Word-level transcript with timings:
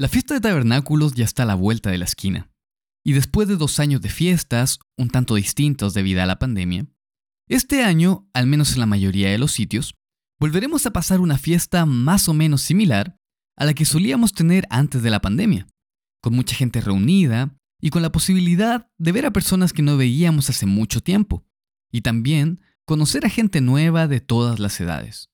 La 0.00 0.08
fiesta 0.08 0.32
de 0.32 0.40
tabernáculos 0.40 1.12
ya 1.12 1.26
está 1.26 1.42
a 1.42 1.46
la 1.46 1.54
vuelta 1.54 1.90
de 1.90 1.98
la 1.98 2.06
esquina. 2.06 2.50
Y 3.04 3.12
después 3.12 3.48
de 3.48 3.58
dos 3.58 3.78
años 3.80 4.00
de 4.00 4.08
fiestas, 4.08 4.78
un 4.96 5.10
tanto 5.10 5.34
distintos 5.34 5.92
debido 5.92 6.22
a 6.22 6.26
la 6.26 6.38
pandemia, 6.38 6.86
este 7.50 7.84
año, 7.84 8.26
al 8.32 8.46
menos 8.46 8.72
en 8.72 8.80
la 8.80 8.86
mayoría 8.86 9.28
de 9.28 9.36
los 9.36 9.52
sitios, 9.52 9.94
volveremos 10.38 10.86
a 10.86 10.94
pasar 10.94 11.20
una 11.20 11.36
fiesta 11.36 11.84
más 11.84 12.30
o 12.30 12.32
menos 12.32 12.62
similar 12.62 13.18
a 13.58 13.66
la 13.66 13.74
que 13.74 13.84
solíamos 13.84 14.32
tener 14.32 14.66
antes 14.70 15.02
de 15.02 15.10
la 15.10 15.20
pandemia, 15.20 15.66
con 16.22 16.34
mucha 16.34 16.56
gente 16.56 16.80
reunida 16.80 17.54
y 17.78 17.90
con 17.90 18.00
la 18.00 18.10
posibilidad 18.10 18.90
de 18.96 19.12
ver 19.12 19.26
a 19.26 19.34
personas 19.34 19.74
que 19.74 19.82
no 19.82 19.98
veíamos 19.98 20.48
hace 20.48 20.64
mucho 20.64 21.02
tiempo, 21.02 21.44
y 21.92 22.00
también 22.00 22.62
conocer 22.86 23.26
a 23.26 23.28
gente 23.28 23.60
nueva 23.60 24.08
de 24.08 24.20
todas 24.20 24.60
las 24.60 24.80
edades. 24.80 25.28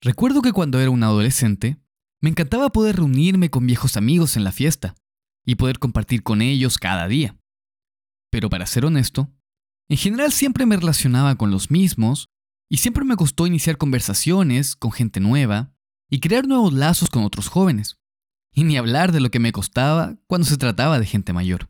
Recuerdo 0.00 0.40
que 0.40 0.52
cuando 0.52 0.78
era 0.78 0.90
un 0.90 1.02
adolescente, 1.02 1.83
me 2.24 2.30
encantaba 2.30 2.70
poder 2.70 2.96
reunirme 2.96 3.50
con 3.50 3.66
viejos 3.66 3.98
amigos 3.98 4.38
en 4.38 4.44
la 4.44 4.50
fiesta 4.50 4.94
y 5.44 5.56
poder 5.56 5.78
compartir 5.78 6.22
con 6.22 6.40
ellos 6.40 6.78
cada 6.78 7.06
día. 7.06 7.36
Pero 8.30 8.48
para 8.48 8.64
ser 8.64 8.86
honesto, 8.86 9.30
en 9.90 9.98
general 9.98 10.32
siempre 10.32 10.64
me 10.64 10.78
relacionaba 10.78 11.36
con 11.36 11.50
los 11.50 11.70
mismos 11.70 12.30
y 12.70 12.78
siempre 12.78 13.04
me 13.04 13.16
costó 13.16 13.46
iniciar 13.46 13.76
conversaciones 13.76 14.74
con 14.74 14.90
gente 14.90 15.20
nueva 15.20 15.74
y 16.08 16.20
crear 16.20 16.48
nuevos 16.48 16.72
lazos 16.72 17.10
con 17.10 17.24
otros 17.24 17.48
jóvenes. 17.48 18.00
Y 18.54 18.64
ni 18.64 18.78
hablar 18.78 19.12
de 19.12 19.20
lo 19.20 19.30
que 19.30 19.38
me 19.38 19.52
costaba 19.52 20.16
cuando 20.26 20.46
se 20.46 20.56
trataba 20.56 20.98
de 20.98 21.04
gente 21.04 21.34
mayor. 21.34 21.68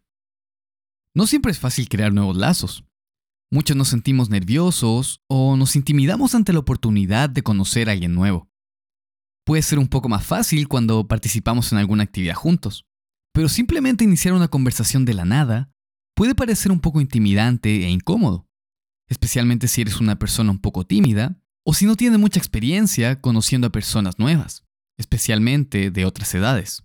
No 1.16 1.26
siempre 1.26 1.50
es 1.50 1.58
fácil 1.58 1.88
crear 1.88 2.12
nuevos 2.12 2.36
lazos. 2.36 2.84
Muchos 3.50 3.76
nos 3.76 3.88
sentimos 3.88 4.30
nerviosos 4.30 5.20
o 5.26 5.56
nos 5.56 5.74
intimidamos 5.74 6.36
ante 6.36 6.52
la 6.52 6.60
oportunidad 6.60 7.28
de 7.28 7.42
conocer 7.42 7.88
a 7.88 7.92
alguien 7.92 8.14
nuevo. 8.14 8.53
Puede 9.44 9.62
ser 9.62 9.78
un 9.78 9.88
poco 9.88 10.08
más 10.08 10.24
fácil 10.24 10.68
cuando 10.68 11.06
participamos 11.06 11.70
en 11.72 11.78
alguna 11.78 12.04
actividad 12.04 12.34
juntos, 12.34 12.86
pero 13.32 13.48
simplemente 13.48 14.04
iniciar 14.04 14.32
una 14.32 14.48
conversación 14.48 15.04
de 15.04 15.14
la 15.14 15.26
nada 15.26 15.70
puede 16.14 16.34
parecer 16.34 16.72
un 16.72 16.80
poco 16.80 17.00
intimidante 17.00 17.84
e 17.84 17.90
incómodo, 17.90 18.48
especialmente 19.08 19.68
si 19.68 19.82
eres 19.82 20.00
una 20.00 20.18
persona 20.18 20.50
un 20.50 20.60
poco 20.60 20.86
tímida 20.86 21.36
o 21.64 21.74
si 21.74 21.84
no 21.84 21.96
tienes 21.96 22.18
mucha 22.18 22.38
experiencia 22.38 23.20
conociendo 23.20 23.66
a 23.66 23.72
personas 23.72 24.18
nuevas, 24.18 24.64
especialmente 24.96 25.90
de 25.90 26.06
otras 26.06 26.34
edades. 26.34 26.84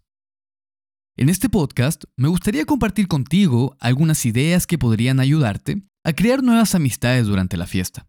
En 1.16 1.30
este 1.30 1.50
podcast 1.50 2.06
me 2.18 2.28
gustaría 2.28 2.66
compartir 2.66 3.08
contigo 3.08 3.78
algunas 3.80 4.26
ideas 4.26 4.68
que 4.68 4.78
podrían 4.78 5.20
ayudarte 5.20 5.84
a 6.04 6.14
crear 6.14 6.44
nuevas 6.44 6.76
amistades 6.76 7.28
durante 7.28 7.58
la 7.58 7.68
fiesta. 7.68 8.08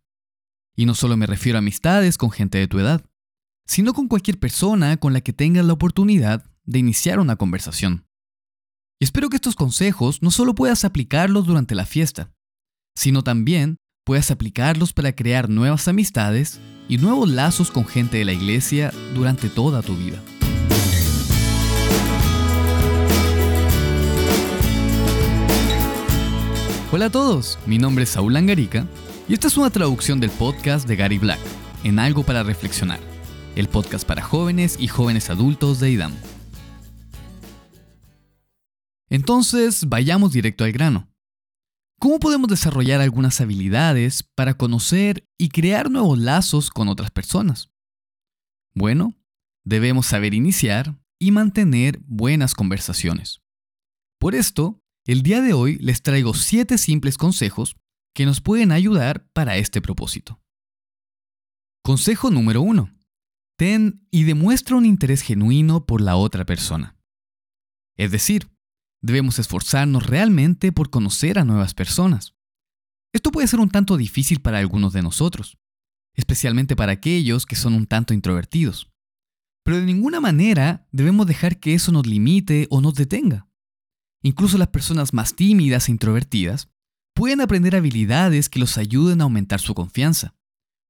Y 0.77 0.87
no 0.87 0.95
solo 0.95 1.17
me 1.17 1.27
refiero 1.27 1.59
a 1.59 1.61
amistades 1.61 2.17
con 2.17 2.31
gente 2.31 2.59
de 2.59 2.69
tu 2.69 2.78
edad, 2.78 3.05
sino 3.71 3.95
con 3.95 4.09
cualquier 4.09 4.37
persona 4.37 4.97
con 4.97 5.13
la 5.13 5.21
que 5.21 5.33
tengas 5.33 5.65
la 5.65 5.75
oportunidad 5.75 6.45
de 6.65 6.81
iniciar 6.81 7.21
una 7.21 7.37
conversación. 7.37 8.05
Espero 9.01 9.31
que 9.31 9.37
estos 9.37 9.55
consejos 9.55 10.23
no 10.23 10.33
solo 10.33 10.57
puedas 10.57 10.85
aplicarlos 10.85 11.47
durante 11.47 11.77
la 11.77 11.87
fiesta, 11.87 12.33
sino 12.97 13.23
también 13.23 13.77
puedas 14.05 14.33
aplicarlos 14.33 14.93
para 14.93 15.15
crear 15.15 15.49
nuevas 15.49 15.87
amistades 15.87 16.59
y 16.89 16.99
nuevos 16.99 17.29
lazos 17.29 17.71
con 17.71 17.87
gente 17.87 18.19
de 18.19 18.25
la 18.25 18.33
iglesia 18.33 18.93
durante 19.15 19.49
toda 19.49 19.83
tu 19.83 19.97
vida. 19.97 20.21
Hola 26.91 27.05
a 27.05 27.11
todos, 27.11 27.57
mi 27.67 27.79
nombre 27.79 28.03
es 28.03 28.11
Saúl 28.11 28.34
Angarica 28.34 28.84
y 29.29 29.34
esta 29.34 29.47
es 29.47 29.57
una 29.57 29.71
traducción 29.71 30.19
del 30.19 30.31
podcast 30.31 30.89
de 30.89 30.97
Gary 30.97 31.19
Black, 31.19 31.39
en 31.84 32.01
Algo 32.01 32.25
para 32.25 32.43
Reflexionar 32.43 33.09
el 33.56 33.69
podcast 33.69 34.06
para 34.06 34.23
jóvenes 34.23 34.77
y 34.79 34.89
jóvenes 34.89 35.31
adultos 35.31 35.81
de 35.81 35.91
IDAM. 35.91 36.15
Entonces, 39.09 39.89
vayamos 39.89 40.33
directo 40.33 40.65
al 40.65 40.73
grano. 40.73 41.09
¿Cómo 41.98 42.19
podemos 42.19 42.48
desarrollar 42.48 43.01
algunas 43.01 43.41
habilidades 43.41 44.22
para 44.22 44.55
conocer 44.55 45.28
y 45.37 45.49
crear 45.49 45.91
nuevos 45.91 46.19
lazos 46.19 46.71
con 46.71 46.88
otras 46.88 47.11
personas? 47.11 47.71
Bueno, 48.75 49.15
debemos 49.65 50.06
saber 50.06 50.32
iniciar 50.32 50.97
y 51.19 51.32
mantener 51.32 52.00
buenas 52.06 52.55
conversaciones. 52.55 53.43
Por 54.19 54.34
esto, 54.34 54.81
el 55.06 55.22
día 55.22 55.43
de 55.43 55.53
hoy 55.53 55.77
les 55.77 56.03
traigo 56.03 56.32
7 56.32 56.78
simples 56.78 57.19
consejos 57.19 57.77
que 58.15 58.25
nos 58.27 58.41
pueden 58.41 58.72
ayudar 58.72 59.27
para 59.32 59.56
este 59.56 59.82
propósito. 59.82 60.41
Consejo 61.82 62.31
número 62.31 62.62
1. 62.62 63.00
Y 63.60 64.22
demuestra 64.25 64.76
un 64.76 64.87
interés 64.87 65.21
genuino 65.21 65.84
por 65.84 66.00
la 66.00 66.16
otra 66.16 66.47
persona. 66.47 66.97
Es 67.98 68.10
decir, 68.10 68.48
debemos 69.03 69.38
esforzarnos 69.38 70.06
realmente 70.06 70.72
por 70.72 70.88
conocer 70.88 71.38
a 71.38 71.44
nuevas 71.44 71.75
personas. 71.75 72.34
Esto 73.12 73.31
puede 73.31 73.49
ser 73.49 73.60
un 73.60 73.69
tanto 73.69 73.99
difícil 73.99 74.41
para 74.41 74.59
algunos 74.59 74.94
de 74.94 75.03
nosotros, 75.03 75.59
especialmente 76.16 76.75
para 76.75 76.93
aquellos 76.93 77.44
que 77.44 77.54
son 77.54 77.75
un 77.75 77.87
tanto 77.87 78.15
introvertidos. 78.15 78.91
Pero 79.62 79.76
de 79.76 79.84
ninguna 79.84 80.20
manera 80.20 80.88
debemos 80.91 81.26
dejar 81.26 81.60
que 81.60 81.75
eso 81.75 81.93
nos 81.93 82.06
limite 82.06 82.66
o 82.70 82.81
nos 82.81 82.94
detenga. 82.94 83.47
Incluso 84.22 84.56
las 84.56 84.69
personas 84.69 85.12
más 85.12 85.37
tímidas 85.37 85.88
e 85.88 85.93
introvertidas 85.93 86.70
pueden 87.15 87.43
aprender 87.43 87.76
habilidades 87.76 88.49
que 88.49 88.59
los 88.59 88.78
ayuden 88.78 89.20
a 89.20 89.25
aumentar 89.25 89.60
su 89.60 89.75
confianza 89.75 90.34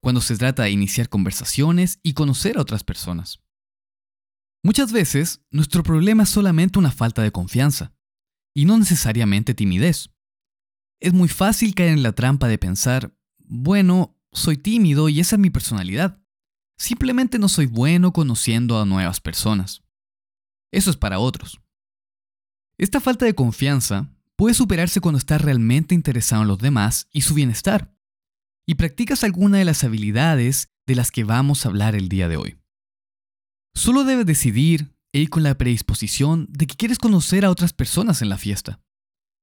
cuando 0.00 0.20
se 0.20 0.36
trata 0.36 0.64
de 0.64 0.70
iniciar 0.70 1.08
conversaciones 1.08 2.00
y 2.02 2.14
conocer 2.14 2.58
a 2.58 2.62
otras 2.62 2.84
personas. 2.84 3.40
Muchas 4.62 4.92
veces, 4.92 5.42
nuestro 5.50 5.82
problema 5.82 6.24
es 6.24 6.28
solamente 6.28 6.78
una 6.78 6.90
falta 6.90 7.22
de 7.22 7.32
confianza, 7.32 7.94
y 8.54 8.64
no 8.64 8.78
necesariamente 8.78 9.54
timidez. 9.54 10.10
Es 11.00 11.12
muy 11.12 11.28
fácil 11.28 11.74
caer 11.74 11.92
en 11.92 12.02
la 12.02 12.12
trampa 12.12 12.48
de 12.48 12.58
pensar, 12.58 13.16
bueno, 13.38 14.18
soy 14.32 14.56
tímido 14.56 15.08
y 15.08 15.20
esa 15.20 15.36
es 15.36 15.40
mi 15.40 15.50
personalidad. 15.50 16.22
Simplemente 16.76 17.38
no 17.38 17.48
soy 17.48 17.66
bueno 17.66 18.12
conociendo 18.12 18.80
a 18.80 18.86
nuevas 18.86 19.20
personas. 19.20 19.82
Eso 20.72 20.90
es 20.90 20.96
para 20.96 21.18
otros. 21.18 21.60
Esta 22.78 23.00
falta 23.00 23.26
de 23.26 23.34
confianza 23.34 24.10
puede 24.36 24.54
superarse 24.54 25.00
cuando 25.00 25.18
estás 25.18 25.40
realmente 25.40 25.94
interesado 25.94 26.42
en 26.42 26.48
los 26.48 26.58
demás 26.58 27.08
y 27.12 27.22
su 27.22 27.34
bienestar, 27.34 27.94
y 28.70 28.76
practicas 28.76 29.24
alguna 29.24 29.58
de 29.58 29.64
las 29.64 29.82
habilidades 29.82 30.68
de 30.86 30.94
las 30.94 31.10
que 31.10 31.24
vamos 31.24 31.66
a 31.66 31.70
hablar 31.70 31.96
el 31.96 32.08
día 32.08 32.28
de 32.28 32.36
hoy. 32.36 32.56
Solo 33.74 34.04
debes 34.04 34.26
decidir 34.26 34.94
e 35.12 35.18
ir 35.18 35.28
con 35.28 35.42
la 35.42 35.58
predisposición 35.58 36.46
de 36.50 36.68
que 36.68 36.76
quieres 36.76 37.00
conocer 37.00 37.44
a 37.44 37.50
otras 37.50 37.72
personas 37.72 38.22
en 38.22 38.28
la 38.28 38.38
fiesta. 38.38 38.80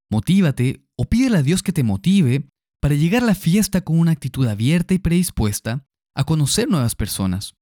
Motívate 0.10 0.82
o 0.98 1.04
pídele 1.04 1.40
a 1.40 1.44
Dios 1.44 1.62
que 1.62 1.74
te 1.74 1.84
motive 1.84 2.48
para 2.82 2.96
llegar 2.96 3.22
a 3.24 3.26
la 3.26 3.36
fiesta 3.36 3.82
con 3.82 4.00
una 4.00 4.14
actitud 4.14 4.48
abierta 4.48 4.94
y 4.94 5.00
predispuesta 5.00 5.86
a 6.16 6.24
conocer 6.24 6.70
nuevas 6.70 6.96
personas. 6.96 7.54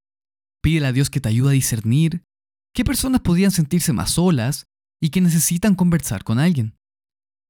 Pídele 0.62 0.86
a 0.86 0.92
Dios 0.92 1.10
que 1.10 1.20
te 1.20 1.30
ayude 1.30 1.48
a 1.48 1.54
discernir 1.54 2.22
qué 2.76 2.84
personas 2.84 3.22
podrían 3.22 3.50
sentirse 3.50 3.92
más 3.92 4.12
solas 4.12 4.66
y 5.02 5.10
que 5.10 5.20
necesitan 5.20 5.74
conversar 5.74 6.22
con 6.22 6.38
alguien. 6.38 6.76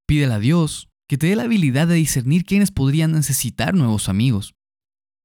Pídele 0.09 0.32
a 0.32 0.38
Dios 0.38 0.88
que 1.09 1.19
te 1.19 1.28
dé 1.28 1.37
la 1.37 1.44
habilidad 1.44 1.87
de 1.87 1.94
discernir 1.94 2.44
quiénes 2.44 2.71
podrían 2.71 3.12
necesitar 3.12 3.75
nuevos 3.75 4.09
amigos. 4.09 4.55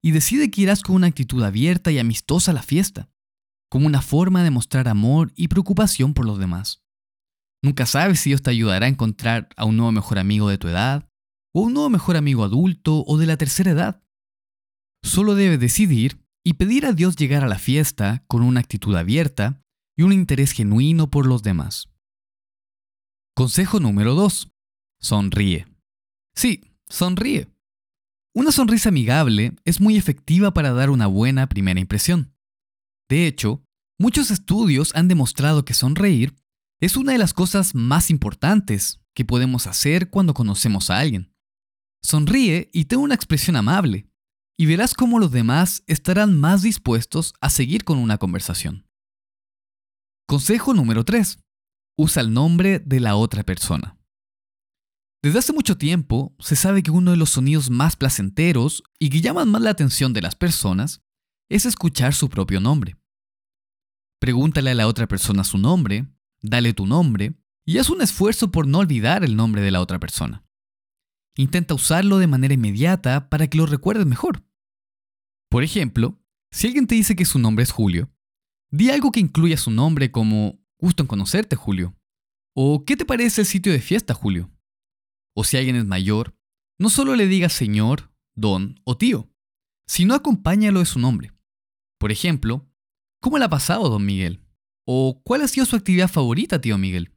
Y 0.02 0.10
decide 0.10 0.50
que 0.50 0.62
irás 0.62 0.82
con 0.82 0.96
una 0.96 1.06
actitud 1.06 1.42
abierta 1.42 1.90
y 1.92 1.98
amistosa 1.98 2.50
a 2.50 2.54
la 2.54 2.62
fiesta, 2.62 3.08
como 3.70 3.86
una 3.86 4.02
forma 4.02 4.42
de 4.42 4.50
mostrar 4.50 4.88
amor 4.88 5.32
y 5.36 5.48
preocupación 5.48 6.14
por 6.14 6.26
los 6.26 6.38
demás. 6.38 6.82
Nunca 7.62 7.86
sabes 7.86 8.20
si 8.20 8.30
Dios 8.30 8.42
te 8.42 8.50
ayudará 8.50 8.86
a 8.86 8.88
encontrar 8.88 9.48
a 9.56 9.64
un 9.64 9.76
nuevo 9.76 9.92
mejor 9.92 10.18
amigo 10.18 10.48
de 10.48 10.58
tu 10.58 10.68
edad, 10.68 11.08
o 11.54 11.62
un 11.62 11.74
nuevo 11.74 11.90
mejor 11.90 12.16
amigo 12.16 12.44
adulto 12.44 13.04
o 13.06 13.18
de 13.18 13.26
la 13.26 13.36
tercera 13.36 13.70
edad. 13.70 14.02
Solo 15.04 15.34
debes 15.34 15.60
decidir 15.60 16.24
y 16.44 16.54
pedir 16.54 16.86
a 16.86 16.92
Dios 16.92 17.16
llegar 17.16 17.44
a 17.44 17.48
la 17.48 17.58
fiesta 17.58 18.24
con 18.26 18.42
una 18.42 18.60
actitud 18.60 18.96
abierta 18.96 19.62
y 19.96 20.02
un 20.02 20.12
interés 20.12 20.52
genuino 20.52 21.10
por 21.10 21.26
los 21.26 21.42
demás. 21.42 21.88
Consejo 23.34 23.80
número 23.80 24.14
2. 24.14 24.50
Sonríe. 25.00 25.71
Sí, 26.34 26.74
sonríe. 26.88 27.52
Una 28.34 28.52
sonrisa 28.52 28.88
amigable 28.88 29.54
es 29.64 29.80
muy 29.80 29.96
efectiva 29.96 30.54
para 30.54 30.72
dar 30.72 30.90
una 30.90 31.06
buena 31.06 31.48
primera 31.48 31.80
impresión. 31.80 32.34
De 33.08 33.26
hecho, 33.26 33.62
muchos 33.98 34.30
estudios 34.30 34.94
han 34.94 35.08
demostrado 35.08 35.64
que 35.64 35.74
sonreír 35.74 36.34
es 36.80 36.96
una 36.96 37.12
de 37.12 37.18
las 37.18 37.34
cosas 37.34 37.74
más 37.74 38.10
importantes 38.10 39.00
que 39.14 39.24
podemos 39.24 39.66
hacer 39.66 40.10
cuando 40.10 40.34
conocemos 40.34 40.90
a 40.90 40.98
alguien. 40.98 41.34
Sonríe 42.02 42.70
y 42.72 42.86
ten 42.86 42.98
una 42.98 43.14
expresión 43.14 43.54
amable, 43.56 44.08
y 44.58 44.66
verás 44.66 44.94
cómo 44.94 45.18
los 45.18 45.30
demás 45.30 45.84
estarán 45.86 46.38
más 46.38 46.62
dispuestos 46.62 47.34
a 47.40 47.50
seguir 47.50 47.84
con 47.84 47.98
una 47.98 48.18
conversación. 48.18 48.88
Consejo 50.26 50.74
número 50.74 51.04
3. 51.04 51.38
Usa 51.98 52.22
el 52.22 52.32
nombre 52.32 52.78
de 52.78 53.00
la 53.00 53.16
otra 53.16 53.42
persona. 53.44 53.98
Desde 55.22 55.38
hace 55.38 55.52
mucho 55.52 55.78
tiempo 55.78 56.34
se 56.40 56.56
sabe 56.56 56.82
que 56.82 56.90
uno 56.90 57.12
de 57.12 57.16
los 57.16 57.30
sonidos 57.30 57.70
más 57.70 57.94
placenteros 57.94 58.82
y 58.98 59.08
que 59.08 59.20
llaman 59.20 59.48
más 59.48 59.62
la 59.62 59.70
atención 59.70 60.12
de 60.12 60.20
las 60.20 60.34
personas 60.34 61.00
es 61.48 61.64
escuchar 61.64 62.12
su 62.12 62.28
propio 62.28 62.58
nombre. 62.58 62.96
Pregúntale 64.20 64.70
a 64.70 64.74
la 64.74 64.88
otra 64.88 65.06
persona 65.06 65.44
su 65.44 65.58
nombre, 65.58 66.06
dale 66.40 66.72
tu 66.72 66.86
nombre 66.86 67.34
y 67.64 67.78
haz 67.78 67.88
un 67.88 68.02
esfuerzo 68.02 68.50
por 68.50 68.66
no 68.66 68.78
olvidar 68.78 69.22
el 69.22 69.36
nombre 69.36 69.62
de 69.62 69.70
la 69.70 69.80
otra 69.80 70.00
persona. 70.00 70.44
Intenta 71.36 71.74
usarlo 71.74 72.18
de 72.18 72.26
manera 72.26 72.54
inmediata 72.54 73.28
para 73.28 73.46
que 73.46 73.58
lo 73.58 73.66
recuerdes 73.66 74.06
mejor. 74.06 74.44
Por 75.48 75.62
ejemplo, 75.62 76.20
si 76.50 76.66
alguien 76.66 76.88
te 76.88 76.96
dice 76.96 77.14
que 77.14 77.24
su 77.24 77.38
nombre 77.38 77.62
es 77.62 77.70
Julio, 77.70 78.10
di 78.70 78.90
algo 78.90 79.12
que 79.12 79.20
incluya 79.20 79.56
su 79.56 79.70
nombre 79.70 80.10
como 80.10 80.60
gusto 80.78 81.04
en 81.04 81.06
conocerte, 81.06 81.54
Julio. 81.54 81.94
O 82.54 82.84
¿qué 82.84 82.96
te 82.96 83.04
parece 83.04 83.42
el 83.42 83.46
sitio 83.46 83.72
de 83.72 83.80
fiesta, 83.80 84.14
Julio? 84.14 84.50
O 85.34 85.44
si 85.44 85.56
alguien 85.56 85.76
es 85.76 85.86
mayor, 85.86 86.36
no 86.78 86.90
solo 86.90 87.16
le 87.16 87.26
digas 87.26 87.52
señor, 87.52 88.12
don 88.34 88.80
o 88.84 88.96
tío, 88.96 89.30
sino 89.86 90.14
acompáñalo 90.14 90.80
de 90.80 90.86
su 90.86 90.98
nombre. 90.98 91.32
Por 91.98 92.12
ejemplo, 92.12 92.68
¿cómo 93.20 93.38
le 93.38 93.44
ha 93.44 93.50
pasado, 93.50 93.88
don 93.88 94.04
Miguel? 94.04 94.44
O 94.84 95.22
¿cuál 95.24 95.42
ha 95.42 95.48
sido 95.48 95.66
su 95.66 95.76
actividad 95.76 96.08
favorita, 96.08 96.60
tío 96.60 96.76
Miguel? 96.78 97.14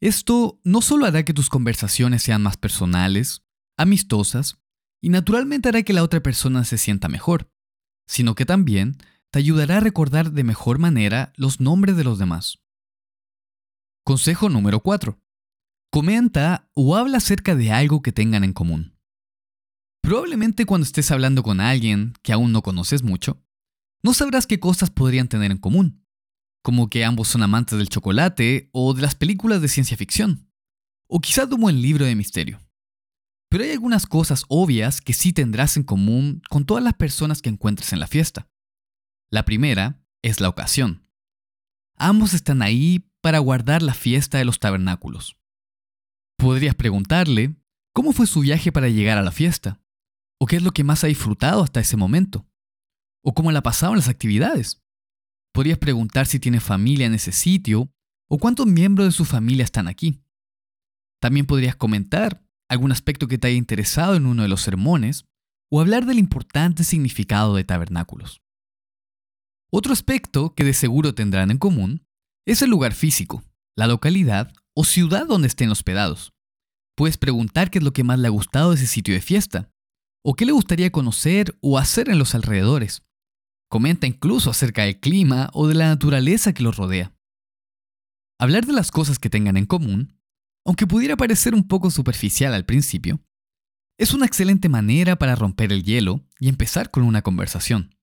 Esto 0.00 0.60
no 0.64 0.80
solo 0.80 1.06
hará 1.06 1.24
que 1.24 1.34
tus 1.34 1.48
conversaciones 1.48 2.22
sean 2.22 2.42
más 2.42 2.56
personales, 2.56 3.44
amistosas, 3.76 4.58
y 5.00 5.10
naturalmente 5.10 5.68
hará 5.68 5.82
que 5.82 5.92
la 5.92 6.02
otra 6.02 6.22
persona 6.22 6.64
se 6.64 6.78
sienta 6.78 7.08
mejor, 7.08 7.50
sino 8.06 8.34
que 8.34 8.46
también 8.46 8.96
te 9.30 9.38
ayudará 9.38 9.76
a 9.76 9.80
recordar 9.80 10.32
de 10.32 10.44
mejor 10.44 10.78
manera 10.78 11.32
los 11.36 11.60
nombres 11.60 11.96
de 11.96 12.04
los 12.04 12.18
demás. 12.18 12.58
Consejo 14.04 14.48
número 14.48 14.80
4. 14.80 15.20
Comenta 15.90 16.70
o 16.74 16.96
habla 16.96 17.16
acerca 17.16 17.54
de 17.54 17.72
algo 17.72 18.02
que 18.02 18.12
tengan 18.12 18.44
en 18.44 18.52
común. 18.52 18.98
Probablemente 20.02 20.66
cuando 20.66 20.84
estés 20.84 21.10
hablando 21.10 21.42
con 21.42 21.60
alguien 21.60 22.12
que 22.22 22.32
aún 22.32 22.52
no 22.52 22.62
conoces 22.62 23.02
mucho, 23.02 23.42
no 24.02 24.12
sabrás 24.12 24.46
qué 24.46 24.60
cosas 24.60 24.90
podrían 24.90 25.28
tener 25.28 25.50
en 25.50 25.58
común, 25.58 26.04
como 26.62 26.90
que 26.90 27.04
ambos 27.04 27.28
son 27.28 27.42
amantes 27.42 27.78
del 27.78 27.88
chocolate 27.88 28.68
o 28.72 28.92
de 28.92 29.02
las 29.02 29.14
películas 29.14 29.62
de 29.62 29.68
ciencia 29.68 29.96
ficción, 29.96 30.50
o 31.08 31.20
quizás 31.20 31.48
de 31.48 31.54
un 31.54 31.62
buen 31.62 31.80
libro 31.80 32.04
de 32.04 32.14
misterio. 32.14 32.60
Pero 33.48 33.64
hay 33.64 33.70
algunas 33.70 34.06
cosas 34.06 34.44
obvias 34.48 35.00
que 35.00 35.14
sí 35.14 35.32
tendrás 35.32 35.78
en 35.78 35.84
común 35.84 36.42
con 36.50 36.66
todas 36.66 36.84
las 36.84 36.94
personas 36.94 37.40
que 37.40 37.48
encuentres 37.48 37.94
en 37.94 38.00
la 38.00 38.06
fiesta. 38.06 38.50
La 39.30 39.46
primera 39.46 40.02
es 40.22 40.40
la 40.40 40.50
ocasión. 40.50 41.08
Ambos 41.96 42.34
están 42.34 42.60
ahí 42.60 43.10
para 43.22 43.38
guardar 43.38 43.82
la 43.82 43.94
fiesta 43.94 44.36
de 44.36 44.44
los 44.44 44.58
tabernáculos. 44.60 45.38
Podrías 46.38 46.76
preguntarle 46.76 47.56
cómo 47.92 48.12
fue 48.12 48.28
su 48.28 48.40
viaje 48.40 48.70
para 48.70 48.88
llegar 48.88 49.18
a 49.18 49.22
la 49.22 49.32
fiesta, 49.32 49.80
o 50.40 50.46
qué 50.46 50.56
es 50.56 50.62
lo 50.62 50.70
que 50.70 50.84
más 50.84 51.02
ha 51.02 51.08
disfrutado 51.08 51.64
hasta 51.64 51.80
ese 51.80 51.96
momento, 51.96 52.46
o 53.24 53.34
cómo 53.34 53.50
le 53.50 53.58
ha 53.58 53.62
pasado 53.62 53.92
en 53.92 53.98
las 53.98 54.08
actividades. 54.08 54.80
Podrías 55.52 55.78
preguntar 55.78 56.26
si 56.26 56.38
tiene 56.38 56.60
familia 56.60 57.06
en 57.06 57.14
ese 57.14 57.32
sitio 57.32 57.92
o 58.28 58.38
cuántos 58.38 58.66
miembros 58.66 59.08
de 59.08 59.12
su 59.12 59.24
familia 59.24 59.64
están 59.64 59.88
aquí. 59.88 60.22
También 61.20 61.44
podrías 61.44 61.74
comentar 61.74 62.46
algún 62.68 62.92
aspecto 62.92 63.26
que 63.26 63.38
te 63.38 63.48
haya 63.48 63.56
interesado 63.56 64.14
en 64.14 64.26
uno 64.26 64.42
de 64.42 64.48
los 64.48 64.60
sermones 64.62 65.24
o 65.70 65.80
hablar 65.80 66.06
del 66.06 66.18
importante 66.18 66.84
significado 66.84 67.56
de 67.56 67.64
tabernáculos. 67.64 68.40
Otro 69.70 69.92
aspecto 69.92 70.54
que 70.54 70.64
de 70.64 70.72
seguro 70.72 71.14
tendrán 71.14 71.50
en 71.50 71.58
común 71.58 72.06
es 72.46 72.62
el 72.62 72.70
lugar 72.70 72.92
físico, 72.92 73.42
la 73.76 73.88
localidad 73.88 74.52
o 74.80 74.84
ciudad 74.84 75.26
donde 75.26 75.48
estén 75.48 75.70
hospedados. 75.70 76.32
Puedes 76.96 77.18
preguntar 77.18 77.68
qué 77.68 77.78
es 77.78 77.84
lo 77.84 77.92
que 77.92 78.04
más 78.04 78.16
le 78.20 78.28
ha 78.28 78.30
gustado 78.30 78.70
de 78.70 78.76
ese 78.76 78.86
sitio 78.86 79.12
de 79.12 79.20
fiesta, 79.20 79.72
o 80.24 80.34
qué 80.34 80.46
le 80.46 80.52
gustaría 80.52 80.92
conocer 80.92 81.58
o 81.60 81.78
hacer 81.78 82.08
en 82.08 82.16
los 82.16 82.36
alrededores. 82.36 83.02
Comenta 83.68 84.06
incluso 84.06 84.50
acerca 84.50 84.84
del 84.84 85.00
clima 85.00 85.50
o 85.52 85.66
de 85.66 85.74
la 85.74 85.88
naturaleza 85.88 86.52
que 86.52 86.62
los 86.62 86.76
rodea. 86.76 87.12
Hablar 88.38 88.66
de 88.66 88.72
las 88.72 88.92
cosas 88.92 89.18
que 89.18 89.28
tengan 89.28 89.56
en 89.56 89.66
común, 89.66 90.16
aunque 90.64 90.86
pudiera 90.86 91.16
parecer 91.16 91.56
un 91.56 91.66
poco 91.66 91.90
superficial 91.90 92.54
al 92.54 92.64
principio, 92.64 93.20
es 93.98 94.14
una 94.14 94.26
excelente 94.26 94.68
manera 94.68 95.16
para 95.16 95.34
romper 95.34 95.72
el 95.72 95.82
hielo 95.82 96.24
y 96.38 96.48
empezar 96.48 96.92
con 96.92 97.02
una 97.02 97.22
conversación. 97.22 97.96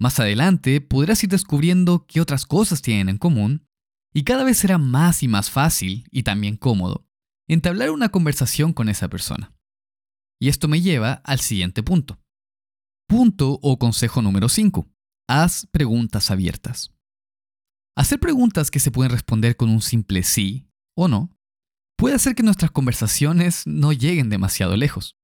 Más 0.00 0.18
adelante 0.18 0.80
podrás 0.80 1.22
ir 1.22 1.30
descubriendo 1.30 2.04
qué 2.08 2.20
otras 2.20 2.46
cosas 2.46 2.82
tienen 2.82 3.08
en 3.08 3.18
común 3.18 3.68
y 4.14 4.22
cada 4.22 4.44
vez 4.44 4.58
será 4.58 4.78
más 4.78 5.22
y 5.22 5.28
más 5.28 5.50
fácil 5.50 6.06
y 6.10 6.22
también 6.22 6.56
cómodo 6.56 7.06
entablar 7.48 7.90
una 7.90 8.08
conversación 8.08 8.72
con 8.72 8.88
esa 8.88 9.08
persona. 9.08 9.52
Y 10.40 10.48
esto 10.48 10.68
me 10.68 10.80
lleva 10.80 11.14
al 11.24 11.40
siguiente 11.40 11.82
punto. 11.82 12.20
Punto 13.08 13.58
o 13.60 13.78
consejo 13.78 14.22
número 14.22 14.48
5. 14.48 14.88
Haz 15.28 15.66
preguntas 15.66 16.30
abiertas. 16.30 16.92
Hacer 17.96 18.18
preguntas 18.18 18.70
que 18.70 18.80
se 18.80 18.90
pueden 18.90 19.12
responder 19.12 19.56
con 19.56 19.68
un 19.68 19.82
simple 19.82 20.22
sí 20.22 20.68
o 20.96 21.08
no 21.08 21.36
puede 21.96 22.16
hacer 22.16 22.34
que 22.34 22.42
nuestras 22.42 22.70
conversaciones 22.70 23.66
no 23.66 23.92
lleguen 23.92 24.30
demasiado 24.30 24.76
lejos. 24.76 25.16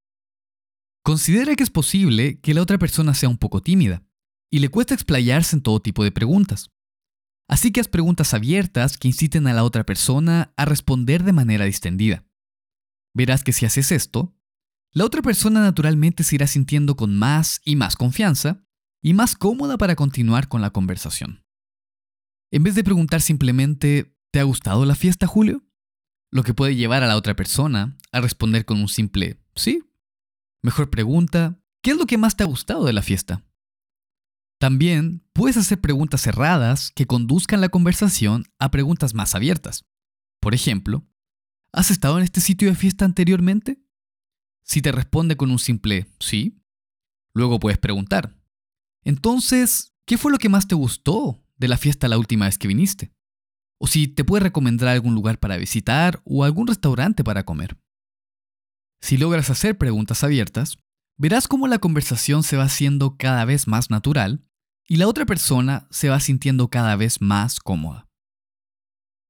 Considera 1.03 1.57
que 1.57 1.63
es 1.63 1.71
posible 1.71 2.39
que 2.41 2.55
la 2.55 2.63
otra 2.63 2.79
persona 2.79 3.15
sea 3.15 3.29
un 3.29 3.39
poco 3.39 3.63
tímida 3.63 4.03
y 4.53 4.59
le 4.59 4.69
cuesta 4.69 4.95
explayarse 4.95 5.57
en 5.57 5.63
todo 5.63 5.81
tipo 5.81 6.05
de 6.05 6.13
preguntas. 6.13 6.71
Así 7.51 7.73
que 7.73 7.81
haz 7.81 7.89
preguntas 7.89 8.33
abiertas 8.33 8.97
que 8.97 9.09
inciten 9.09 9.49
a 9.49 9.53
la 9.53 9.65
otra 9.65 9.85
persona 9.85 10.55
a 10.57 10.67
responder 10.67 11.25
de 11.25 11.33
manera 11.33 11.65
distendida. 11.65 12.25
Verás 13.13 13.43
que 13.43 13.53
si 13.53 13.67
haces 13.67 13.91
esto, 13.91 14.37
la 14.93 15.05
otra 15.05 15.21
persona 15.21 15.61
naturalmente 15.61 16.23
se 16.23 16.37
irá 16.37 16.47
sintiendo 16.47 16.95
con 16.95 17.19
más 17.19 17.61
y 17.65 17.75
más 17.75 17.97
confianza 17.97 18.65
y 19.03 19.15
más 19.15 19.35
cómoda 19.35 19.79
para 19.79 19.97
continuar 19.97 20.47
con 20.47 20.61
la 20.61 20.71
conversación. 20.71 21.45
En 22.53 22.63
vez 22.63 22.77
de 22.77 22.85
preguntar 22.85 23.21
simplemente, 23.21 24.17
¿te 24.31 24.39
ha 24.39 24.45
gustado 24.45 24.85
la 24.85 24.95
fiesta, 24.95 25.27
Julio? 25.27 25.65
Lo 26.31 26.45
que 26.45 26.55
puede 26.55 26.77
llevar 26.77 27.03
a 27.03 27.09
la 27.09 27.17
otra 27.17 27.35
persona 27.35 27.99
a 28.13 28.21
responder 28.21 28.65
con 28.65 28.81
un 28.81 28.89
simple 28.89 29.43
sí. 29.57 29.83
Mejor 30.63 30.89
pregunta, 30.89 31.61
¿qué 31.83 31.91
es 31.91 31.97
lo 31.97 32.07
que 32.07 32.17
más 32.17 32.37
te 32.37 32.45
ha 32.45 32.47
gustado 32.47 32.85
de 32.85 32.93
la 32.93 33.03
fiesta? 33.03 33.45
También 34.61 35.25
puedes 35.33 35.57
hacer 35.57 35.81
preguntas 35.81 36.21
cerradas 36.21 36.93
que 36.95 37.07
conduzcan 37.07 37.63
la 37.63 37.71
conversación 37.71 38.45
a 38.59 38.71
preguntas 38.71 39.15
más 39.15 39.35
abiertas. 39.35 39.87
Por 40.39 40.53
ejemplo, 40.55 41.09
¿has 41.73 41.91
estado 41.91 42.19
en 42.19 42.25
este 42.25 42.43
sitio 42.43 42.69
de 42.69 42.75
fiesta 42.75 43.07
anteriormente? 43.07 43.83
Si 44.63 44.83
te 44.83 44.93
responde 44.93 45.39
con 45.39 45.51
un 45.51 45.59
simple 45.59 46.09
sí, 46.21 46.63
luego 47.33 47.59
puedes 47.59 47.79
preguntar, 47.79 48.37
entonces, 49.03 49.95
¿qué 50.05 50.19
fue 50.19 50.31
lo 50.31 50.37
que 50.37 50.51
más 50.51 50.69
te 50.69 50.75
gustó 50.75 51.43
de 51.57 51.69
la 51.69 51.79
fiesta 51.79 52.07
la 52.07 52.19
última 52.19 52.45
vez 52.45 52.59
que 52.59 52.69
viniste? 52.69 53.15
O 53.79 53.87
si 53.87 54.09
te 54.09 54.25
puede 54.25 54.43
recomendar 54.43 54.89
algún 54.89 55.15
lugar 55.15 55.39
para 55.39 55.57
visitar 55.57 56.21
o 56.27 56.45
algún 56.45 56.67
restaurante 56.67 57.25
para 57.25 57.47
comer. 57.47 57.79
Si 59.01 59.17
logras 59.17 59.49
hacer 59.49 59.79
preguntas 59.79 60.23
abiertas, 60.23 60.77
verás 61.17 61.49
cómo 61.49 61.67
la 61.67 61.79
conversación 61.79 62.43
se 62.43 62.59
va 62.59 62.65
haciendo 62.65 63.17
cada 63.17 63.47
vez 63.47 63.67
más 63.67 63.89
natural 63.89 64.45
y 64.91 64.97
la 64.97 65.07
otra 65.07 65.25
persona 65.25 65.87
se 65.91 66.09
va 66.09 66.19
sintiendo 66.19 66.69
cada 66.69 66.97
vez 66.97 67.21
más 67.21 67.61
cómoda. 67.61 68.09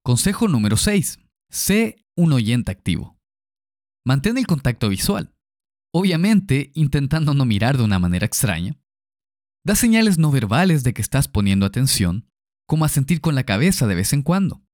Consejo 0.03 0.49
número 0.49 0.79
6. 0.79 1.19
Sé 1.51 2.07
un 2.17 2.33
oyente 2.33 2.73
activo. 2.73 3.19
Mantén 4.07 4.39
el 4.39 4.47
contacto 4.47 4.89
visual, 4.89 5.35
obviamente 5.93 6.71
intentando 6.75 7.35
no 7.35 7.45
mirar 7.45 7.77
de 7.77 7.85
una 7.85 7.99
manera 7.99 8.25
extraña. 8.25 8.81
Da 9.63 9.75
señales 9.75 10.17
no 10.17 10.31
verbales 10.31 10.83
de 10.83 10.95
que 10.95 11.03
estás 11.03 11.29
poniendo 11.29 11.67
atención, 11.67 12.27
como 12.67 12.89
sentir 12.89 13.21
con 13.21 13.35
la 13.35 13.45
cabeza 13.45 13.87
de 13.87 13.97
vez 13.97 14.15
en 14.15 14.23
cuando. 14.23 14.65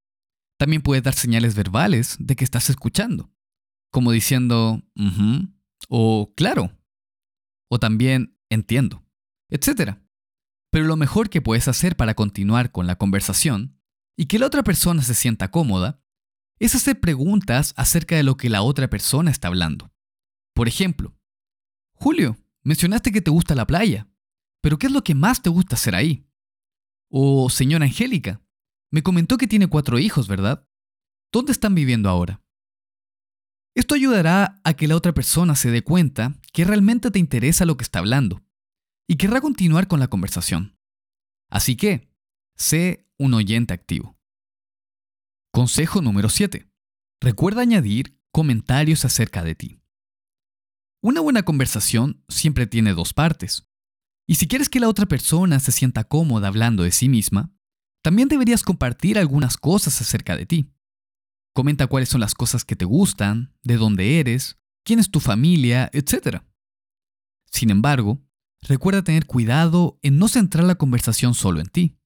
También 0.56 0.82
puedes 0.82 1.02
dar 1.02 1.14
señales 1.14 1.56
verbales 1.56 2.16
de 2.20 2.36
que 2.36 2.44
estás 2.44 2.70
escuchando, 2.70 3.32
como 3.90 4.12
diciendo, 4.12 4.84
o 5.88 6.32
claro, 6.36 6.70
o 7.68 7.80
también 7.80 8.38
entiendo, 8.48 9.04
etc. 9.50 10.05
Pero 10.76 10.88
lo 10.88 10.96
mejor 10.96 11.30
que 11.30 11.40
puedes 11.40 11.68
hacer 11.68 11.96
para 11.96 12.12
continuar 12.12 12.70
con 12.70 12.86
la 12.86 12.96
conversación 12.96 13.80
y 14.14 14.26
que 14.26 14.38
la 14.38 14.44
otra 14.44 14.62
persona 14.62 15.00
se 15.00 15.14
sienta 15.14 15.50
cómoda 15.50 16.02
es 16.58 16.74
hacer 16.74 17.00
preguntas 17.00 17.72
acerca 17.78 18.14
de 18.14 18.22
lo 18.22 18.36
que 18.36 18.50
la 18.50 18.60
otra 18.60 18.90
persona 18.90 19.30
está 19.30 19.48
hablando. 19.48 19.90
Por 20.54 20.68
ejemplo, 20.68 21.16
Julio, 21.94 22.36
mencionaste 22.62 23.10
que 23.10 23.22
te 23.22 23.30
gusta 23.30 23.54
la 23.54 23.66
playa, 23.66 24.06
pero 24.60 24.78
¿qué 24.78 24.88
es 24.88 24.92
lo 24.92 25.02
que 25.02 25.14
más 25.14 25.40
te 25.40 25.48
gusta 25.48 25.76
hacer 25.76 25.94
ahí? 25.94 26.28
O 27.08 27.48
señora 27.48 27.86
Angélica, 27.86 28.42
me 28.90 29.02
comentó 29.02 29.38
que 29.38 29.46
tiene 29.48 29.68
cuatro 29.68 29.98
hijos, 29.98 30.28
¿verdad? 30.28 30.68
¿Dónde 31.32 31.52
están 31.52 31.74
viviendo 31.74 32.10
ahora? 32.10 32.42
Esto 33.74 33.94
ayudará 33.94 34.60
a 34.62 34.74
que 34.74 34.88
la 34.88 34.96
otra 34.96 35.14
persona 35.14 35.54
se 35.54 35.70
dé 35.70 35.82
cuenta 35.82 36.38
que 36.52 36.66
realmente 36.66 37.10
te 37.10 37.18
interesa 37.18 37.64
lo 37.64 37.78
que 37.78 37.84
está 37.84 38.00
hablando 38.00 38.45
y 39.08 39.16
querrá 39.16 39.40
continuar 39.40 39.88
con 39.88 40.00
la 40.00 40.08
conversación. 40.08 40.78
Así 41.50 41.76
que, 41.76 42.10
sé 42.56 43.08
un 43.18 43.34
oyente 43.34 43.72
activo. 43.74 44.18
Consejo 45.52 46.02
número 46.02 46.28
7. 46.28 46.68
Recuerda 47.20 47.62
añadir 47.62 48.20
comentarios 48.32 49.04
acerca 49.04 49.42
de 49.42 49.54
ti. 49.54 49.80
Una 51.02 51.20
buena 51.20 51.44
conversación 51.44 52.24
siempre 52.28 52.66
tiene 52.66 52.92
dos 52.92 53.14
partes. 53.14 53.66
Y 54.26 54.34
si 54.34 54.48
quieres 54.48 54.68
que 54.68 54.80
la 54.80 54.88
otra 54.88 55.06
persona 55.06 55.60
se 55.60 55.72
sienta 55.72 56.04
cómoda 56.04 56.48
hablando 56.48 56.82
de 56.82 56.90
sí 56.90 57.08
misma, 57.08 57.54
también 58.02 58.28
deberías 58.28 58.62
compartir 58.62 59.18
algunas 59.18 59.56
cosas 59.56 60.00
acerca 60.00 60.36
de 60.36 60.46
ti. 60.46 60.72
Comenta 61.54 61.86
cuáles 61.86 62.08
son 62.08 62.20
las 62.20 62.34
cosas 62.34 62.64
que 62.64 62.76
te 62.76 62.84
gustan, 62.84 63.54
de 63.62 63.76
dónde 63.76 64.20
eres, 64.20 64.58
quién 64.84 64.98
es 64.98 65.10
tu 65.10 65.20
familia, 65.20 65.88
etc. 65.92 66.42
Sin 67.50 67.70
embargo, 67.70 68.25
recuerda 68.62 69.02
tener 69.02 69.26
cuidado 69.26 69.98
en 70.02 70.18
no 70.18 70.28
centrar 70.28 70.64
la 70.64 70.76
conversación 70.76 71.34
solo 71.34 71.60
en 71.60 71.66
ti. 71.66 71.98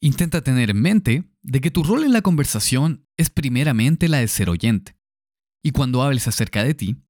Intenta 0.00 0.42
tener 0.42 0.70
en 0.70 0.80
mente 0.80 1.30
de 1.42 1.60
que 1.60 1.70
tu 1.70 1.82
rol 1.82 2.04
en 2.04 2.12
la 2.12 2.22
conversación 2.22 3.06
es 3.16 3.30
primeramente 3.30 4.08
la 4.08 4.18
de 4.18 4.28
ser 4.28 4.50
oyente. 4.50 4.96
Y 5.62 5.70
cuando 5.70 6.02
hables 6.02 6.28
acerca 6.28 6.62
de 6.62 6.74
ti, 6.74 7.02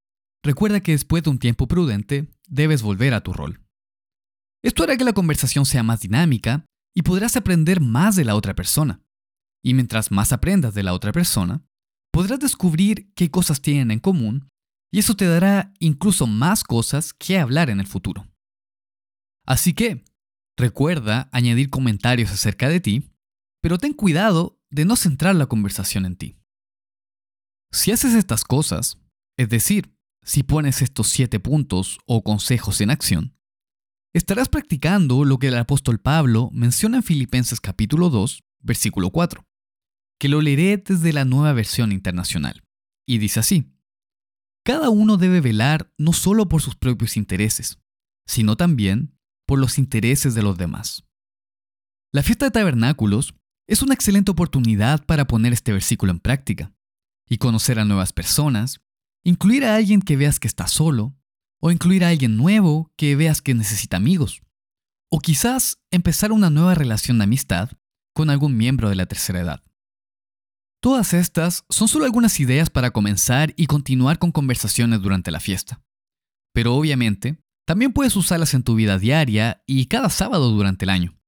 recuerda 0.42 0.80
que 0.80 0.92
después 0.92 1.22
de 1.22 1.30
un 1.30 1.38
tiempo 1.38 1.66
prudente 1.66 2.28
debes 2.46 2.82
volver 2.82 3.14
a 3.14 3.22
tu 3.22 3.32
rol. 3.32 3.60
Esto 4.62 4.84
hará 4.84 4.96
que 4.96 5.04
la 5.04 5.12
conversación 5.12 5.66
sea 5.66 5.82
más 5.82 6.00
dinámica 6.00 6.64
y 6.94 7.02
podrás 7.02 7.36
aprender 7.36 7.80
más 7.80 8.16
de 8.16 8.24
la 8.24 8.36
otra 8.36 8.54
persona. 8.54 9.02
Y 9.62 9.74
mientras 9.74 10.10
más 10.10 10.32
aprendas 10.32 10.74
de 10.74 10.82
la 10.82 10.94
otra 10.94 11.10
persona, 11.10 11.64
podrás 12.12 12.38
descubrir 12.38 13.12
qué 13.14 13.30
cosas 13.30 13.60
tienen 13.60 13.90
en 13.90 13.98
común 13.98 14.48
y 14.92 15.00
eso 15.00 15.16
te 15.16 15.26
dará 15.26 15.72
incluso 15.80 16.28
más 16.28 16.62
cosas 16.62 17.12
que 17.12 17.40
hablar 17.40 17.70
en 17.70 17.80
el 17.80 17.86
futuro. 17.88 18.28
Así 19.46 19.74
que, 19.74 20.04
recuerda 20.56 21.28
añadir 21.32 21.70
comentarios 21.70 22.30
acerca 22.30 22.68
de 22.68 22.80
ti, 22.80 23.10
pero 23.60 23.78
ten 23.78 23.92
cuidado 23.92 24.60
de 24.70 24.84
no 24.84 24.96
centrar 24.96 25.34
la 25.34 25.46
conversación 25.46 26.06
en 26.06 26.16
ti. 26.16 26.38
Si 27.72 27.90
haces 27.90 28.14
estas 28.14 28.44
cosas, 28.44 28.98
es 29.36 29.48
decir, 29.48 29.94
si 30.22 30.42
pones 30.42 30.80
estos 30.80 31.08
siete 31.08 31.40
puntos 31.40 31.98
o 32.06 32.22
consejos 32.22 32.80
en 32.80 32.90
acción, 32.90 33.36
estarás 34.14 34.48
practicando 34.48 35.24
lo 35.24 35.38
que 35.38 35.48
el 35.48 35.56
apóstol 35.56 36.00
Pablo 36.00 36.50
menciona 36.52 36.98
en 36.98 37.02
Filipenses 37.02 37.60
capítulo 37.60 38.10
2, 38.10 38.42
versículo 38.60 39.10
4, 39.10 39.44
que 40.18 40.28
lo 40.28 40.40
leeré 40.40 40.78
desde 40.78 41.12
la 41.12 41.24
nueva 41.24 41.52
versión 41.52 41.92
internacional, 41.92 42.62
y 43.06 43.18
dice 43.18 43.40
así, 43.40 43.72
Cada 44.64 44.88
uno 44.88 45.16
debe 45.16 45.40
velar 45.40 45.92
no 45.98 46.12
solo 46.12 46.48
por 46.48 46.62
sus 46.62 46.76
propios 46.76 47.16
intereses, 47.16 47.78
sino 48.26 48.56
también 48.56 49.18
por 49.46 49.58
los 49.58 49.78
intereses 49.78 50.34
de 50.34 50.42
los 50.42 50.56
demás. 50.56 51.04
La 52.12 52.22
fiesta 52.22 52.46
de 52.46 52.50
tabernáculos 52.50 53.34
es 53.66 53.82
una 53.82 53.94
excelente 53.94 54.30
oportunidad 54.30 55.04
para 55.04 55.26
poner 55.26 55.52
este 55.52 55.72
versículo 55.72 56.12
en 56.12 56.20
práctica 56.20 56.72
y 57.28 57.38
conocer 57.38 57.78
a 57.78 57.84
nuevas 57.84 58.12
personas, 58.12 58.80
incluir 59.24 59.64
a 59.64 59.74
alguien 59.74 60.02
que 60.02 60.16
veas 60.16 60.38
que 60.38 60.48
está 60.48 60.66
solo, 60.66 61.16
o 61.60 61.70
incluir 61.70 62.04
a 62.04 62.10
alguien 62.10 62.36
nuevo 62.36 62.92
que 62.96 63.16
veas 63.16 63.40
que 63.40 63.54
necesita 63.54 63.96
amigos, 63.96 64.42
o 65.10 65.18
quizás 65.18 65.78
empezar 65.90 66.30
una 66.30 66.50
nueva 66.50 66.74
relación 66.74 67.18
de 67.18 67.24
amistad 67.24 67.70
con 68.14 68.28
algún 68.28 68.56
miembro 68.56 68.90
de 68.90 68.96
la 68.96 69.06
tercera 69.06 69.40
edad. 69.40 69.64
Todas 70.80 71.14
estas 71.14 71.64
son 71.70 71.88
solo 71.88 72.04
algunas 72.04 72.38
ideas 72.40 72.68
para 72.68 72.90
comenzar 72.90 73.54
y 73.56 73.66
continuar 73.66 74.18
con 74.18 74.32
conversaciones 74.32 75.00
durante 75.00 75.30
la 75.30 75.40
fiesta. 75.40 75.82
Pero 76.52 76.74
obviamente, 76.74 77.42
también 77.66 77.92
puedes 77.92 78.16
usarlas 78.16 78.54
en 78.54 78.62
tu 78.62 78.74
vida 78.74 78.98
diaria 78.98 79.62
y 79.66 79.86
cada 79.86 80.10
sábado 80.10 80.50
durante 80.50 80.84
el 80.84 80.90
año. 80.90 81.18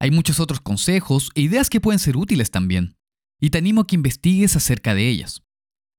Hay 0.00 0.10
muchos 0.10 0.40
otros 0.40 0.60
consejos 0.60 1.30
e 1.34 1.40
ideas 1.40 1.70
que 1.70 1.80
pueden 1.80 1.98
ser 1.98 2.16
útiles 2.16 2.50
también, 2.50 2.96
y 3.40 3.50
te 3.50 3.58
animo 3.58 3.82
a 3.82 3.86
que 3.86 3.96
investigues 3.96 4.56
acerca 4.56 4.94
de 4.94 5.08
ellas. 5.08 5.42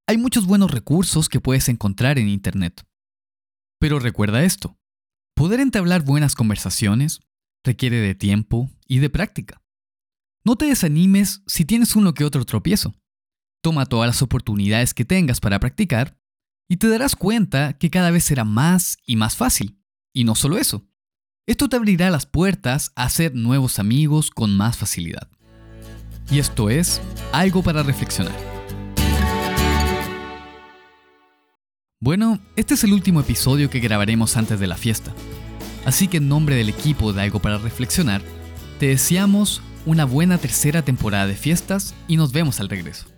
Hay 0.07 0.17
muchos 0.17 0.45
buenos 0.45 0.71
recursos 0.71 1.27
que 1.29 1.41
puedes 1.41 1.67
encontrar 1.67 2.17
en 2.17 2.29
Internet. 2.29 2.85
Pero 3.79 3.99
recuerda 3.99 4.43
esto, 4.43 4.77
poder 5.35 5.59
entablar 5.59 6.03
buenas 6.03 6.35
conversaciones 6.35 7.19
requiere 7.63 7.97
de 7.97 8.15
tiempo 8.15 8.71
y 8.87 8.99
de 8.99 9.09
práctica. 9.09 9.61
No 10.45 10.55
te 10.55 10.65
desanimes 10.65 11.43
si 11.45 11.65
tienes 11.65 11.95
uno 11.95 12.13
que 12.13 12.23
otro 12.23 12.45
tropiezo. 12.45 12.95
Toma 13.61 13.85
todas 13.85 14.07
las 14.07 14.21
oportunidades 14.21 14.93
que 14.93 15.03
tengas 15.03 15.41
para 15.41 15.59
practicar 15.59 16.17
y 16.67 16.77
te 16.77 16.89
darás 16.89 17.15
cuenta 17.15 17.73
que 17.73 17.89
cada 17.89 18.11
vez 18.11 18.23
será 18.25 18.43
más 18.43 18.97
y 19.05 19.15
más 19.15 19.35
fácil. 19.35 19.79
Y 20.13 20.23
no 20.23 20.35
solo 20.35 20.57
eso, 20.57 20.85
esto 21.45 21.69
te 21.69 21.77
abrirá 21.77 22.09
las 22.09 22.25
puertas 22.25 22.91
a 22.95 23.03
hacer 23.03 23.33
nuevos 23.35 23.79
amigos 23.79 24.31
con 24.31 24.55
más 24.55 24.77
facilidad. 24.77 25.29
Y 26.29 26.39
esto 26.39 26.69
es 26.69 27.01
algo 27.31 27.63
para 27.63 27.83
reflexionar. 27.83 28.35
Bueno, 31.99 32.39
este 32.55 32.73
es 32.73 32.83
el 32.83 32.93
último 32.93 33.21
episodio 33.21 33.69
que 33.69 33.79
grabaremos 33.79 34.37
antes 34.37 34.59
de 34.59 34.67
la 34.67 34.75
fiesta. 34.75 35.13
Así 35.85 36.07
que 36.07 36.17
en 36.17 36.27
nombre 36.27 36.55
del 36.55 36.69
equipo 36.69 37.13
de 37.13 37.21
Algo 37.21 37.39
para 37.39 37.57
Reflexionar, 37.57 38.21
te 38.77 38.87
deseamos 38.87 39.61
una 39.85 40.03
buena 40.03 40.37
tercera 40.37 40.83
temporada 40.83 41.27
de 41.27 41.35
fiestas 41.35 41.95
y 42.07 42.17
nos 42.17 42.33
vemos 42.33 42.59
al 42.59 42.69
regreso. 42.69 43.16